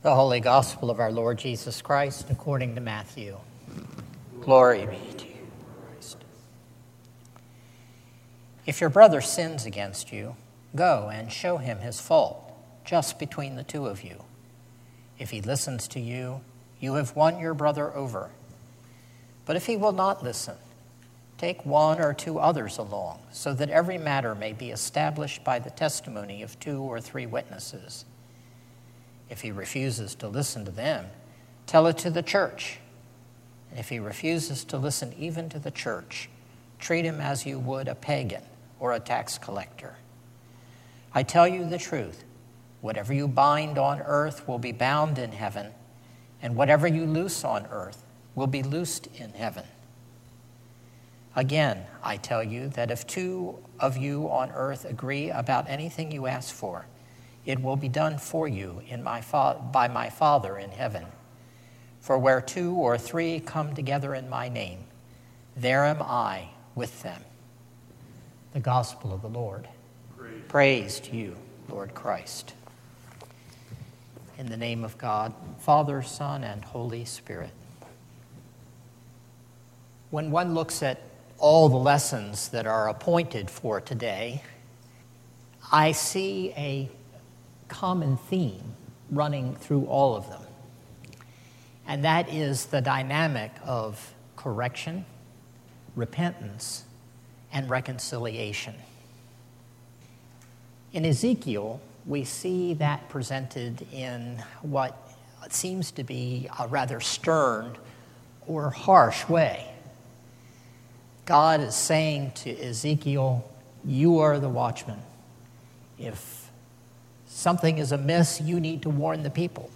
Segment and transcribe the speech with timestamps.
[0.00, 3.36] The Holy Gospel of our Lord Jesus Christ according to Matthew.
[4.40, 5.48] Glory be to you,
[5.90, 6.18] Christ.
[8.64, 10.36] If your brother sins against you,
[10.76, 12.52] go and show him his fault,
[12.84, 14.22] just between the two of you.
[15.18, 16.42] If he listens to you,
[16.78, 18.30] you have won your brother over.
[19.46, 20.58] But if he will not listen,
[21.38, 25.70] take one or two others along, so that every matter may be established by the
[25.70, 28.04] testimony of two or three witnesses.
[29.30, 31.06] If he refuses to listen to them,
[31.66, 32.78] tell it to the church.
[33.70, 36.28] And if he refuses to listen even to the church,
[36.78, 38.42] treat him as you would a pagan
[38.80, 39.96] or a tax collector.
[41.12, 42.24] I tell you the truth
[42.80, 45.72] whatever you bind on earth will be bound in heaven,
[46.40, 48.04] and whatever you loose on earth
[48.34, 49.64] will be loosed in heaven.
[51.34, 56.26] Again, I tell you that if two of you on earth agree about anything you
[56.26, 56.86] ask for,
[57.46, 61.06] it will be done for you in my fa- by my Father in heaven.
[62.00, 64.84] For where two or three come together in my name,
[65.56, 67.22] there am I with them.
[68.52, 69.68] The Gospel of the Lord.
[70.16, 71.36] Praise, Praise to you,
[71.68, 72.54] Lord Christ.
[74.38, 77.50] In the name of God, Father, Son, and Holy Spirit.
[80.10, 81.02] When one looks at
[81.38, 84.42] all the lessons that are appointed for today,
[85.70, 86.88] I see a
[87.68, 88.74] common theme
[89.10, 90.42] running through all of them,
[91.86, 95.04] and that is the dynamic of correction,
[95.96, 96.84] repentance,
[97.52, 98.74] and reconciliation.
[100.92, 104.96] In Ezekiel, we see that presented in what
[105.50, 107.76] seems to be a rather stern
[108.46, 109.68] or harsh way.
[111.24, 113.48] God is saying to Ezekiel,
[113.84, 114.98] You are the watchman.
[115.98, 116.37] If
[117.28, 119.70] something is amiss, you need to warn the people.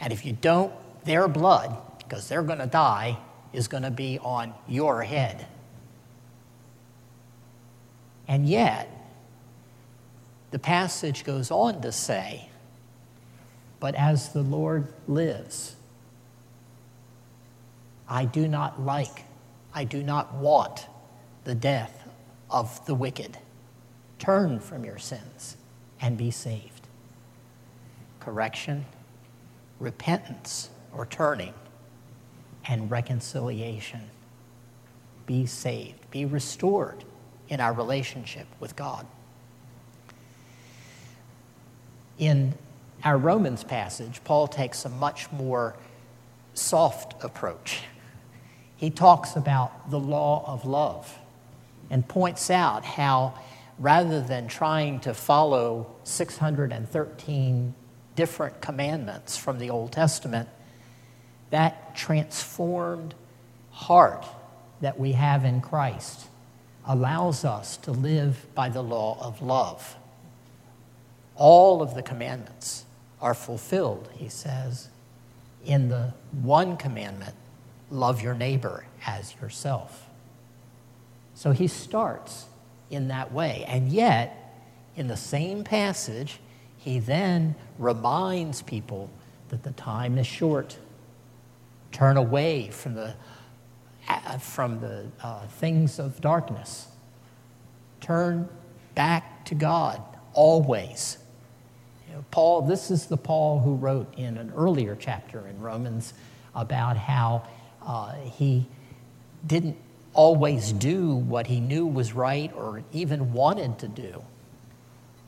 [0.00, 0.72] And if you don't,
[1.04, 3.18] their blood, because they're going to die,
[3.52, 5.46] is going to be on your head.
[8.26, 8.90] And yet,
[10.50, 12.48] the passage goes on to say,
[13.78, 15.76] But as the Lord lives,
[18.08, 19.24] I do not like,
[19.74, 20.86] I do not want
[21.44, 22.08] the death
[22.50, 23.38] of the wicked.
[24.18, 25.56] Turn from your sins
[26.00, 26.75] and be saved
[28.26, 28.84] correction,
[29.78, 31.54] repentance or turning,
[32.68, 34.00] and reconciliation.
[35.26, 37.04] Be saved, be restored
[37.48, 39.06] in our relationship with God.
[42.18, 42.54] In
[43.04, 45.76] our Romans passage, Paul takes a much more
[46.52, 47.82] soft approach.
[48.74, 51.16] He talks about the law of love
[51.90, 53.38] and points out how
[53.78, 57.74] rather than trying to follow 613
[58.16, 60.48] different commandments from the Old Testament,
[61.50, 63.14] that transformed
[63.70, 64.26] heart
[64.80, 66.26] that we have in Christ
[66.86, 69.96] allows us to live by the law of love.
[71.36, 72.84] All of the commandments
[73.20, 74.88] are fulfilled, he says,
[75.64, 77.34] in the one commandment
[77.90, 80.08] love your neighbor as yourself.
[81.34, 82.46] So he starts
[82.90, 83.64] in that way.
[83.68, 84.42] And yet,
[84.96, 86.38] in the same passage,
[86.86, 89.10] he then reminds people
[89.48, 90.78] that the time is short.
[91.90, 93.16] Turn away from the,
[94.08, 96.86] uh, from the uh, things of darkness.
[98.00, 98.48] Turn
[98.94, 100.00] back to God
[100.32, 101.18] always.
[102.06, 106.14] You know, Paul, this is the Paul who wrote in an earlier chapter in Romans
[106.54, 107.48] about how
[107.84, 108.64] uh, he
[109.44, 109.76] didn't
[110.14, 114.22] always do what he knew was right or even wanted to do,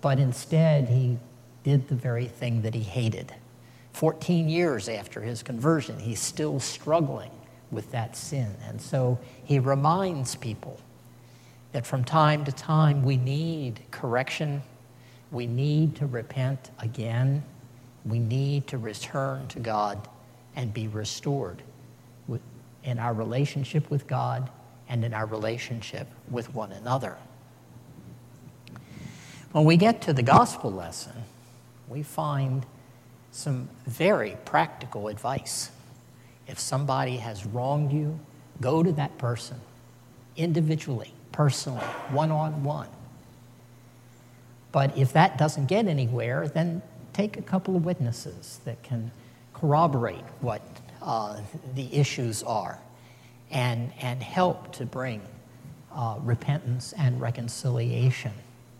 [0.00, 1.18] but instead he
[1.64, 3.34] did the very thing that he hated.
[3.92, 7.30] 14 years after his conversion, he's still struggling
[7.70, 8.54] with that sin.
[8.66, 10.80] And so he reminds people
[11.72, 14.62] that from time to time we need correction,
[15.30, 17.42] we need to repent again,
[18.04, 20.08] we need to return to God
[20.56, 21.62] and be restored
[22.84, 24.50] in our relationship with God
[24.88, 27.16] and in our relationship with one another.
[29.52, 31.12] When we get to the gospel lesson,
[31.92, 32.64] we find
[33.30, 35.70] some very practical advice.
[36.46, 38.18] If somebody has wronged you,
[38.60, 39.60] go to that person
[40.36, 41.80] individually, personally,
[42.10, 42.88] one on one.
[44.72, 49.10] But if that doesn't get anywhere, then take a couple of witnesses that can
[49.52, 50.62] corroborate what
[51.02, 51.40] uh,
[51.74, 52.78] the issues are
[53.50, 55.20] and, and help to bring
[55.94, 58.32] uh, repentance and reconciliation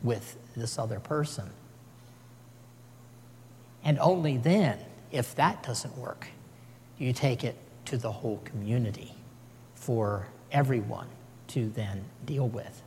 [0.03, 1.50] with this other person.
[3.84, 4.79] And only then,
[5.11, 6.29] if that doesn't work,
[6.99, 7.56] you take it
[7.87, 9.14] to the whole community
[9.75, 11.08] for everyone
[11.49, 12.82] to then deal with.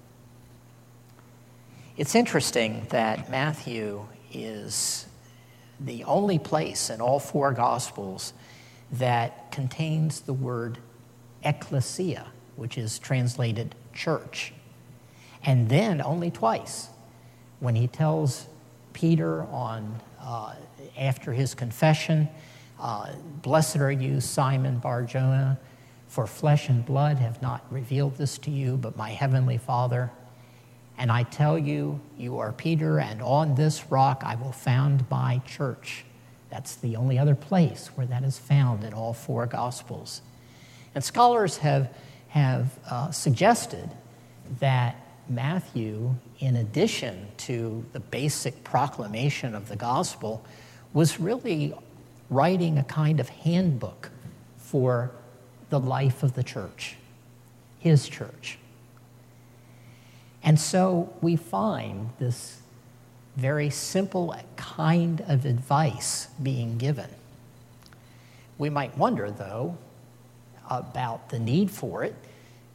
[1.97, 5.06] It's interesting that Matthew is
[5.80, 8.33] the only place in all four Gospels
[8.94, 10.77] that contains the word
[11.44, 14.53] ecclesia, which is translated church.
[15.44, 16.88] And then only twice,
[17.59, 18.48] when he tells
[18.95, 20.56] Peter on uh,
[20.97, 22.30] after his confession,
[22.80, 23.12] uh,
[23.42, 25.59] "Blessed are you, Simon Bar-Jonah,
[26.07, 30.09] for flesh and blood have not revealed this to you, but my heavenly Father."
[30.97, 35.41] And I tell you, you are Peter, and on this rock I will found my
[35.45, 36.06] church.
[36.50, 40.21] That's the only other place where that is found in all four Gospels.
[40.95, 41.94] And scholars have,
[42.30, 43.89] have uh, suggested
[44.62, 44.95] that
[45.27, 50.45] Matthew, in addition to the basic proclamation of the gospel,
[50.94, 51.74] was really
[52.30, 54.12] writing a kind of handbook
[54.57, 55.12] for
[55.69, 56.95] the life of the church,
[57.80, 58.57] his church.
[60.44, 62.62] And so we find this
[63.36, 67.10] very simple kind of advice being given.
[68.57, 69.77] We might wonder, though,
[70.69, 72.16] about the need for it,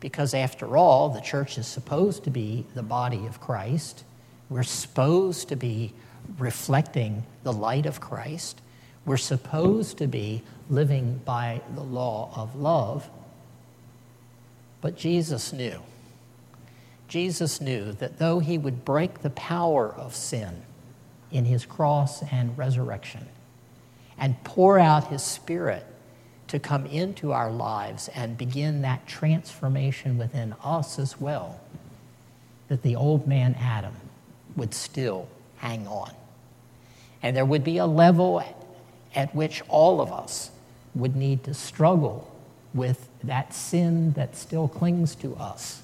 [0.00, 4.04] because after all, the church is supposed to be the body of Christ.
[4.48, 5.92] We're supposed to be
[6.38, 8.60] reflecting the light of Christ.
[9.04, 13.08] We're supposed to be living by the law of love.
[14.80, 15.80] But Jesus knew
[17.10, 20.62] Jesus knew that though he would break the power of sin
[21.32, 23.26] in his cross and resurrection
[24.16, 25.84] and pour out his spirit
[26.50, 31.60] to come into our lives and begin that transformation within us as well,
[32.66, 33.94] that the old man Adam
[34.56, 36.12] would still hang on.
[37.22, 38.42] And there would be a level
[39.14, 40.50] at which all of us
[40.94, 42.28] would need to struggle
[42.74, 45.82] with that sin that still clings to us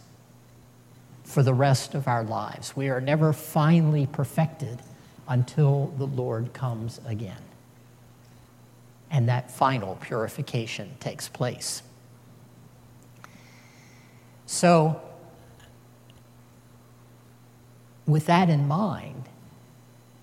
[1.23, 2.75] for the rest of our lives.
[2.75, 4.81] We are never finally perfected
[5.29, 7.46] until the Lord comes again.
[9.11, 11.83] And that final purification takes place.
[14.47, 15.01] So,
[18.07, 19.25] with that in mind,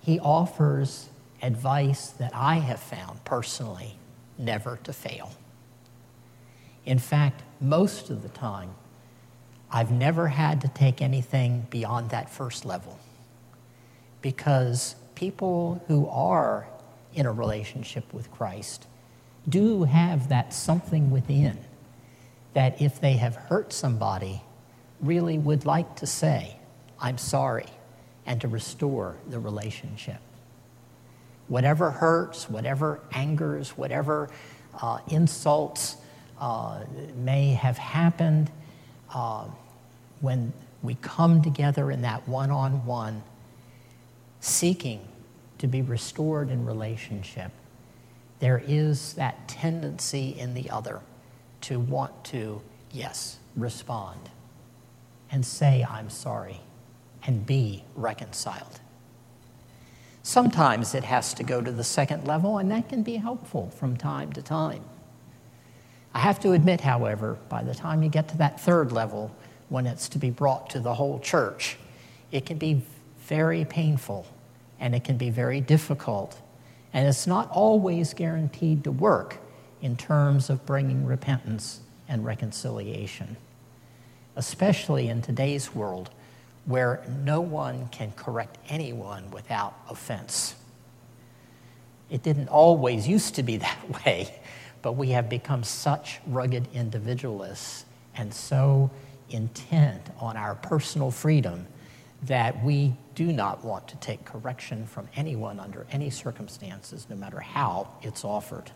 [0.00, 1.08] he offers
[1.42, 3.96] advice that I have found personally
[4.38, 5.32] never to fail.
[6.84, 8.74] In fact, most of the time,
[9.70, 12.98] I've never had to take anything beyond that first level
[14.22, 16.66] because people who are
[17.14, 18.86] in a relationship with Christ
[19.48, 21.58] do have that something within
[22.54, 24.42] that if they have hurt somebody,
[25.00, 26.56] really would like to say,
[27.00, 27.66] I'm sorry,
[28.26, 30.18] and to restore the relationship.
[31.48, 34.30] Whatever hurts, whatever angers, whatever
[34.80, 35.96] uh, insults
[36.40, 36.84] uh,
[37.16, 38.50] may have happened,
[39.12, 39.44] uh,
[40.20, 40.52] when
[40.82, 43.22] we come together in that one on one,
[44.40, 45.06] seeking
[45.58, 47.50] to be restored in relationship,
[48.40, 51.00] there is that tendency in the other
[51.62, 52.60] to want to,
[52.92, 54.20] yes, respond
[55.30, 56.60] and say, I'm sorry,
[57.26, 58.80] and be reconciled.
[60.22, 63.96] Sometimes it has to go to the second level, and that can be helpful from
[63.96, 64.82] time to time.
[66.14, 69.34] I have to admit, however, by the time you get to that third level,
[69.68, 71.76] when it's to be brought to the whole church.
[72.30, 72.82] It can be
[73.26, 74.26] very painful
[74.84, 76.38] and it can be very difficult.
[76.92, 79.38] And it's not always guaranteed to work
[79.80, 83.38] in terms of bringing repentance and reconciliation,
[84.36, 86.10] especially in today's world
[86.66, 90.54] where no one can correct anyone without offense.
[92.10, 94.38] It didn't always used to be that way,
[94.82, 98.90] but we have become such rugged individualists and so
[99.30, 101.66] intent on our personal freedom
[102.26, 107.40] that we do not want to take correction from anyone under any circumstances, no matter
[107.40, 108.70] how it's offered.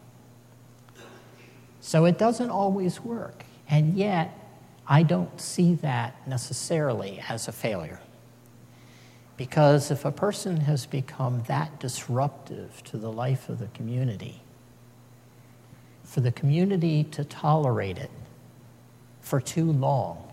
[1.81, 3.45] So it doesn't always work.
[3.69, 4.37] And yet,
[4.87, 8.01] I don't see that necessarily as a failure.
[9.37, 14.43] Because if a person has become that disruptive to the life of the community,
[16.03, 18.11] for the community to tolerate it
[19.21, 20.28] for too long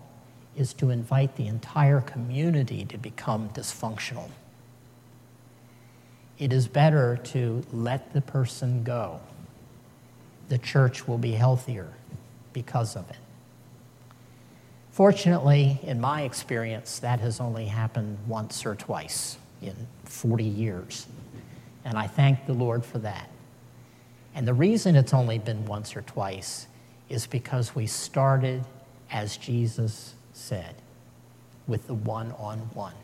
[0.56, 4.30] is to invite the entire community to become dysfunctional.
[6.38, 9.20] It is better to let the person go.
[10.48, 11.88] The church will be healthier
[12.52, 13.16] because of it.
[14.90, 21.06] Fortunately, in my experience, that has only happened once or twice in 40 years.
[21.84, 23.28] And I thank the Lord for that.
[24.34, 26.66] And the reason it's only been once or twice
[27.08, 28.64] is because we started,
[29.10, 30.74] as Jesus said,
[31.66, 32.94] with the one on one,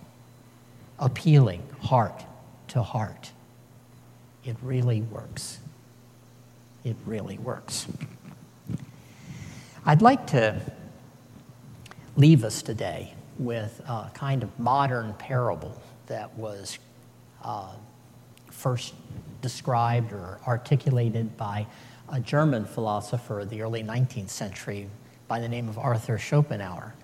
[0.98, 2.24] appealing heart
[2.68, 3.32] to heart.
[4.44, 5.58] It really works.
[6.84, 7.86] It really works.
[9.84, 10.60] I'd like to
[12.16, 16.78] leave us today with a kind of modern parable that was
[17.42, 17.72] uh,
[18.50, 18.94] first
[19.40, 21.66] described or articulated by
[22.10, 24.88] a German philosopher of the early 19th century
[25.26, 26.94] by the name of Arthur Schopenhauer.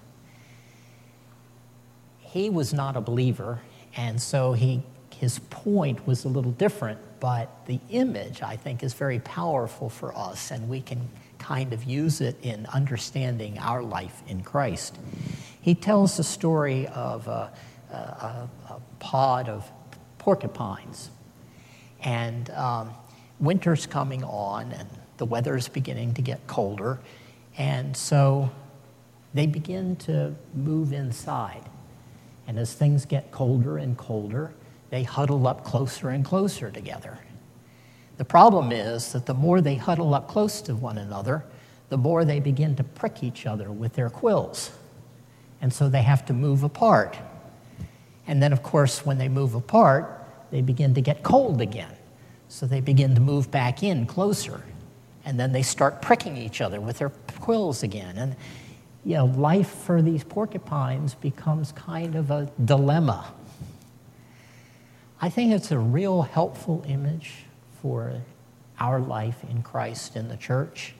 [2.29, 3.61] He was not a believer,
[3.97, 4.83] and so he,
[5.15, 10.17] his point was a little different, but the image, I think, is very powerful for
[10.17, 11.09] us, and we can
[11.39, 14.99] kind of use it in understanding our life in Christ.
[15.63, 17.51] He tells the story of a,
[17.91, 19.71] a, a pod of
[20.19, 21.11] porcupines
[22.03, 22.91] and um,
[23.41, 26.99] winter's coming on, and the weather's beginning to get colder.
[27.57, 28.51] And so
[29.35, 31.65] they begin to move inside.
[32.49, 34.53] And as things get colder and colder,
[34.91, 37.19] they huddle up closer and closer together.
[38.17, 41.45] The problem is that the more they huddle up close to one another,
[41.91, 44.73] the more they begin to prick each other with their quills.
[45.61, 47.17] And so they have to move apart.
[48.27, 51.95] And then, of course, when they move apart, they begin to get cold again.
[52.49, 54.63] So they begin to move back in closer.
[55.25, 58.17] And then they start pricking each other with their quills again.
[58.17, 58.37] And
[59.05, 63.33] you know, life for these porcupines becomes kind of a dilemma.
[65.21, 67.45] I think it's a real helpful image
[67.83, 68.23] for
[68.79, 70.95] our life in Christ in the church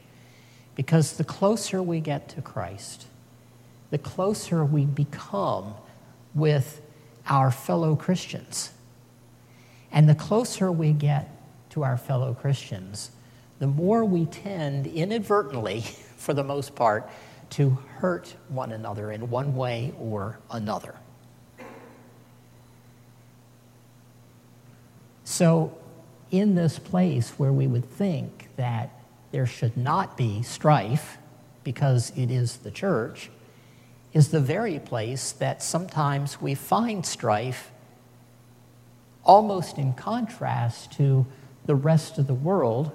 [0.75, 3.07] because the closer we get to Christ,
[3.91, 5.75] the closer we become
[6.35, 6.81] with
[7.29, 8.71] our fellow Christians.
[9.91, 11.31] And the closer we get
[11.71, 13.11] to our fellow Christians,
[13.59, 15.81] the more we tend inadvertently,
[16.17, 17.09] for the most part,
[17.51, 20.95] to hurt one another in one way or another.
[25.25, 25.77] So,
[26.31, 28.91] in this place where we would think that
[29.31, 31.19] there should not be strife
[31.65, 33.31] because it is the church,
[34.13, 37.71] is the very place that sometimes we find strife
[39.25, 41.27] almost in contrast to
[41.67, 42.91] the rest of the world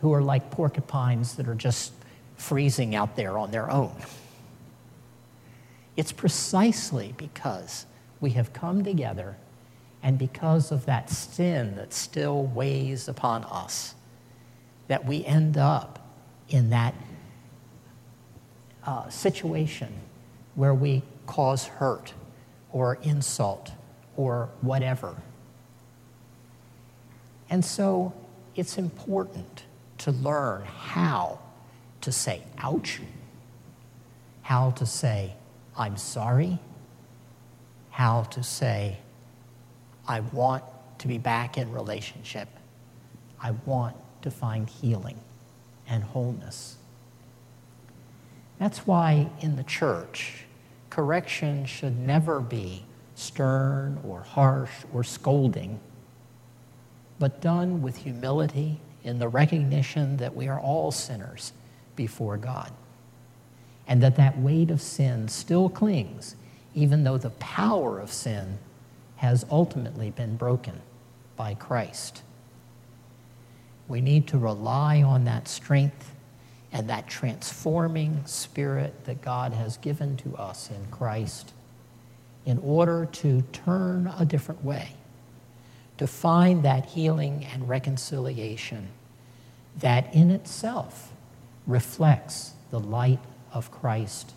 [0.00, 1.92] who are like porcupines that are just
[2.42, 3.94] freezing out there on their own.
[5.96, 7.86] It's precisely because
[8.20, 9.36] we have come together
[10.02, 13.94] and because of that sin that still weighs upon us
[14.88, 16.00] that we end up
[16.48, 16.94] in that
[18.84, 19.92] uh, situation
[20.54, 22.12] where we cause hurt
[22.72, 23.70] or insult
[24.16, 25.14] or whatever.
[27.48, 28.12] And so
[28.56, 29.64] it's important
[29.98, 31.38] to learn how
[32.02, 33.00] to say ouch,
[34.42, 35.34] how to say
[35.76, 36.58] I'm sorry,
[37.90, 38.98] how to say
[40.06, 40.64] I want
[40.98, 42.48] to be back in relationship,
[43.40, 45.18] I want to find healing
[45.88, 46.76] and wholeness.
[48.58, 50.44] That's why in the church,
[50.90, 55.80] correction should never be stern or harsh or scolding
[57.18, 61.52] but done with humility in the recognition that we are all sinners
[61.96, 62.72] before God.
[63.86, 66.36] And that that weight of sin still clings,
[66.74, 68.58] even though the power of sin
[69.16, 70.80] has ultimately been broken
[71.36, 72.22] by Christ.
[73.88, 76.12] We need to rely on that strength
[76.72, 81.52] and that transforming spirit that God has given to us in Christ
[82.46, 84.94] in order to turn a different way
[85.98, 88.88] to find that healing and reconciliation
[89.78, 91.12] that in itself
[91.66, 93.20] reflects the light
[93.52, 94.32] of Christ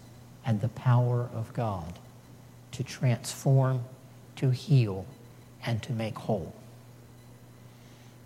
[0.46, 2.00] and the power of God
[2.72, 3.84] to transform,
[4.36, 5.06] to heal,
[5.66, 6.54] and to make whole.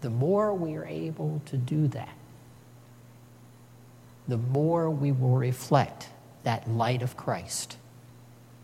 [0.01, 2.15] The more we are able to do that,
[4.27, 6.09] the more we will reflect
[6.43, 7.77] that light of Christ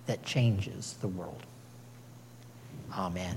[0.06, 1.44] that changes the world.
[2.94, 3.36] Amen.